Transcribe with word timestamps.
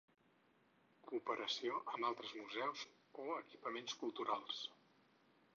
Cooperació 1.11 1.75
amb 1.93 2.09
altres 2.11 2.33
museus 2.39 2.83
o 3.27 3.37
equipaments 3.45 3.99
culturals. 4.03 4.67